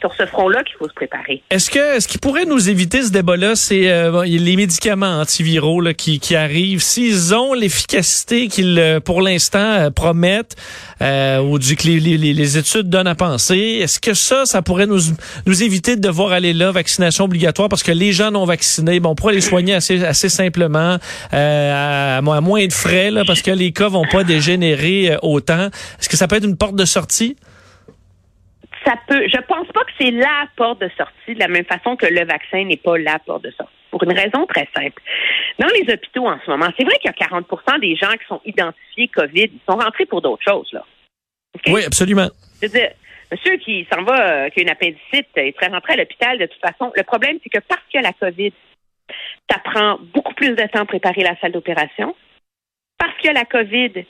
sur 0.00 0.14
ce 0.14 0.26
front-là 0.26 0.62
qu'il 0.62 0.76
faut 0.78 0.88
se 0.88 0.94
préparer. 0.94 1.42
Est-ce 1.50 1.70
que 1.70 2.00
ce 2.00 2.06
qui 2.06 2.18
pourrait 2.18 2.44
nous 2.44 2.68
éviter 2.68 3.02
ce 3.02 3.10
débat-là, 3.10 3.54
c'est 3.56 3.90
euh, 3.90 4.24
les 4.24 4.56
médicaments 4.56 5.20
antiviraux 5.20 5.80
là, 5.80 5.94
qui, 5.94 6.20
qui 6.20 6.36
arrivent, 6.36 6.82
s'ils 6.82 7.34
ont 7.34 7.54
l'efficacité 7.54 8.48
qu'ils 8.48 8.78
euh, 8.78 9.00
pour 9.00 9.22
l'instant 9.22 9.58
euh, 9.58 9.90
promettent 9.90 10.56
euh, 11.00 11.38
ou 11.38 11.58
du 11.58 11.76
que 11.76 11.86
les, 11.86 11.98
les, 12.00 12.18
les 12.18 12.58
études 12.58 12.90
donnent 12.90 13.06
à 13.06 13.14
penser, 13.14 13.80
est-ce 13.82 14.00
que 14.00 14.14
ça, 14.14 14.44
ça 14.44 14.60
pourrait 14.62 14.86
nous 14.86 15.00
nous 15.46 15.62
éviter 15.62 15.96
de 15.96 16.00
devoir 16.00 16.32
aller 16.32 16.52
là, 16.52 16.70
vaccination 16.70 17.24
obligatoire, 17.24 17.68
parce 17.68 17.82
que 17.82 17.92
les 17.92 18.12
gens 18.12 18.30
non 18.30 18.44
vaccinés, 18.44 19.00
bon, 19.00 19.10
on 19.10 19.14
pourrait 19.14 19.34
les 19.34 19.40
soigner 19.40 19.74
assez 19.74 20.04
assez 20.04 20.28
simplement, 20.28 20.98
euh, 21.32 21.72
à, 21.72 22.18
à 22.18 22.40
moins 22.40 22.66
de 22.66 22.72
frais, 22.72 23.10
là, 23.10 23.24
parce 23.26 23.42
que 23.42 23.50
les 23.50 23.72
cas 23.72 23.88
vont 23.88 24.06
pas 24.10 24.24
dégénérer 24.24 25.12
euh, 25.12 25.16
autant. 25.22 25.68
Est-ce 25.98 26.08
que 26.08 26.16
ça 26.16 26.28
peut 26.28 26.36
être 26.36 26.44
une 26.44 26.56
porte 26.56 26.76
de 26.76 26.84
sortie? 26.84 27.36
Ça 28.84 28.94
peut. 29.06 29.26
Je 29.28 29.40
pense 29.42 29.66
pas 29.68 29.84
que 29.84 29.92
c'est 29.98 30.10
la 30.10 30.46
porte 30.56 30.80
de 30.80 30.90
sortie 30.96 31.34
de 31.34 31.38
la 31.38 31.48
même 31.48 31.64
façon 31.64 31.96
que 31.96 32.06
le 32.06 32.24
vaccin 32.24 32.64
n'est 32.64 32.76
pas 32.76 32.98
la 32.98 33.18
porte 33.18 33.44
de 33.44 33.50
sortie. 33.50 33.72
Pour 33.90 34.02
une 34.02 34.12
raison 34.12 34.46
très 34.46 34.68
simple. 34.76 35.00
Dans 35.58 35.68
les 35.68 35.92
hôpitaux 35.92 36.26
en 36.26 36.38
ce 36.44 36.50
moment, 36.50 36.68
c'est 36.76 36.84
vrai 36.84 36.96
qu'il 36.98 37.10
y 37.10 37.22
a 37.22 37.26
40% 37.26 37.80
des 37.80 37.94
gens 37.94 38.12
qui 38.12 38.26
sont 38.26 38.40
identifiés 38.44 39.08
COVID. 39.08 39.50
Ils 39.52 39.60
sont 39.68 39.78
rentrés 39.78 40.06
pour 40.06 40.20
d'autres 40.20 40.42
choses, 40.42 40.68
là. 40.72 40.84
Oui, 41.68 41.84
absolument. 41.84 42.28
Je 42.60 42.66
veux 42.66 42.72
dire, 42.72 42.90
monsieur 43.30 43.56
qui 43.58 43.86
s'en 43.92 44.02
va, 44.02 44.46
euh, 44.46 44.48
qui 44.50 44.60
a 44.60 44.62
une 44.62 44.70
appendicite, 44.70 45.28
il 45.36 45.52
serait 45.54 45.68
rentré 45.68 45.92
à 45.92 45.96
l'hôpital 45.96 46.38
de 46.38 46.46
toute 46.46 46.60
façon. 46.60 46.92
Le 46.96 47.04
problème, 47.04 47.38
c'est 47.42 47.50
que 47.50 47.64
parce 47.66 47.82
qu'il 47.88 48.00
y 48.00 48.04
a 48.04 48.08
la 48.08 48.12
COVID, 48.12 48.52
ça 49.50 49.58
prend 49.58 49.98
beaucoup 50.12 50.34
plus 50.34 50.50
de 50.50 50.66
temps 50.66 50.82
à 50.82 50.86
préparer 50.86 51.22
la 51.22 51.38
salle 51.40 51.52
d'opération. 51.52 52.16
Parce 52.98 53.16
qu'il 53.18 53.26
y 53.26 53.30
a 53.30 53.32
la 53.34 53.44
COVID, 53.44 54.04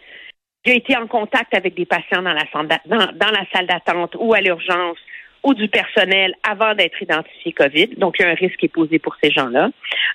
j'ai 0.64 0.76
été 0.76 0.96
en 0.96 1.06
contact 1.06 1.54
avec 1.54 1.74
des 1.74 1.86
patients 1.86 2.22
dans 2.22 2.32
la 2.32 3.46
salle 3.52 3.66
d'attente 3.66 4.16
ou 4.18 4.34
à 4.34 4.40
l'urgence 4.40 4.98
ou 5.44 5.52
du 5.52 5.68
personnel 5.68 6.34
avant 6.42 6.74
d'être 6.74 7.00
identifié 7.02 7.52
COVID. 7.52 7.88
Donc, 7.98 8.16
il 8.18 8.22
y 8.22 8.24
a 8.24 8.30
un 8.30 8.34
risque 8.34 8.56
qui 8.56 8.66
est 8.66 8.70
posé 8.70 8.98
pour 8.98 9.14
ces 9.22 9.30
gens-là. 9.30 9.68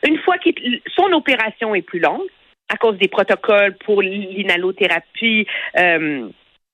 Une 0.07 0.17
fois 0.19 0.37
que 0.39 0.49
son 0.95 1.13
opération 1.13 1.75
est 1.75 1.83
plus 1.83 1.99
longue, 1.99 2.27
à 2.67 2.77
cause 2.77 2.97
des 2.97 3.07
protocoles 3.07 3.75
pour 3.85 4.01
l'inhalothérapie, 4.01 5.47
euh, 5.77 6.27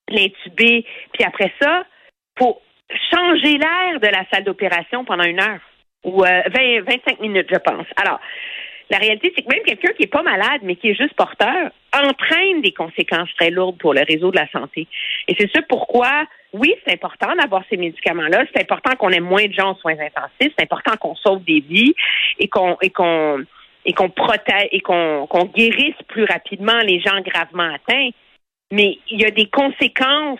l'intubé, 0.09 0.85
puis 1.13 1.23
après 1.25 1.51
ça, 1.61 1.85
faut 2.39 2.61
changer 3.11 3.57
l'air 3.57 3.99
de 4.01 4.07
la 4.07 4.25
salle 4.31 4.43
d'opération 4.43 5.03
pendant 5.05 5.23
une 5.23 5.41
heure 5.41 5.61
ou 6.03 6.23
euh, 6.23 6.41
20, 6.53 6.81
25 6.81 7.19
minutes, 7.19 7.47
je 7.51 7.57
pense. 7.57 7.87
Alors, 7.97 8.19
la 8.89 8.97
réalité, 8.97 9.33
c'est 9.35 9.43
que 9.43 9.49
même 9.49 9.63
quelqu'un 9.63 9.93
qui 9.93 10.03
est 10.03 10.11
pas 10.11 10.21
malade, 10.21 10.61
mais 10.63 10.75
qui 10.75 10.89
est 10.89 10.95
juste 10.95 11.15
porteur, 11.15 11.71
entraîne 11.93 12.61
des 12.61 12.71
conséquences 12.71 13.29
très 13.37 13.49
lourdes 13.49 13.77
pour 13.77 13.93
le 13.93 14.01
réseau 14.07 14.31
de 14.31 14.37
la 14.37 14.49
santé. 14.51 14.87
Et 15.27 15.35
c'est 15.39 15.51
ça 15.51 15.61
pourquoi, 15.67 16.25
oui, 16.53 16.73
c'est 16.85 16.93
important 16.93 17.35
d'avoir 17.35 17.63
ces 17.69 17.77
médicaments-là. 17.77 18.45
C'est 18.53 18.61
important 18.61 18.95
qu'on 18.95 19.09
ait 19.09 19.19
moins 19.19 19.45
de 19.45 19.53
gens 19.53 19.73
aux 19.73 19.77
soins 19.77 19.93
intensifs. 19.93 20.53
C'est 20.57 20.63
important 20.63 20.97
qu'on 20.97 21.15
sauve 21.15 21.43
des 21.43 21.61
vies 21.61 21.95
et 22.39 22.47
qu'on 22.47 22.77
et 22.81 22.89
qu'on 22.89 23.43
et 23.85 23.93
qu'on 23.93 24.09
protège 24.09 24.67
et 24.71 24.81
qu'on 24.81 25.27
qu'on 25.27 25.45
guérisse 25.45 25.95
plus 26.07 26.25
rapidement 26.25 26.79
les 26.81 26.99
gens 26.99 27.19
gravement 27.21 27.73
atteints. 27.73 28.09
Mais 28.71 28.99
il 29.09 29.21
y 29.21 29.25
a 29.25 29.31
des 29.31 29.47
conséquences 29.47 30.39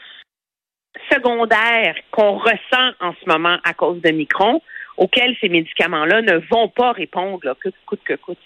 secondaires 1.11 1.95
qu'on 2.11 2.37
ressent 2.37 2.91
en 2.99 3.13
ce 3.13 3.29
moment 3.29 3.57
à 3.63 3.73
cause 3.73 4.01
de 4.01 4.11
Micron 4.11 4.61
auxquelles 4.97 5.35
ces 5.41 5.49
médicaments-là 5.49 6.21
ne 6.21 6.39
vont 6.49 6.69
pas 6.69 6.91
répondre, 6.91 7.39
là, 7.43 7.55
que 7.61 7.69
coûte 7.85 8.01
que 8.05 8.15
coûte. 8.15 8.37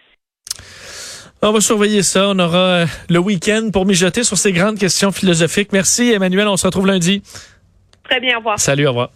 On 1.42 1.52
va 1.52 1.62
surveiller 1.62 2.04
ça. 2.04 2.30
On 2.30 2.40
aura 2.40 2.58
euh, 2.58 2.86
le 3.10 3.20
week-end 3.20 3.70
pour 3.72 3.86
mijoter 3.86 4.24
sur 4.24 4.38
ces 4.38 4.52
grandes 4.52 4.78
questions 4.78 5.12
philosophiques. 5.12 5.72
Merci, 5.72 6.12
Emmanuel. 6.12 6.48
On 6.48 6.58
se 6.58 6.68
retrouve 6.68 6.88
lundi. 6.88 7.22
Très 8.04 8.20
bien, 8.20 8.36
au 8.36 8.40
revoir. 8.40 8.60
Salut, 8.60 8.88
au 8.88 8.90
revoir. 8.90 9.12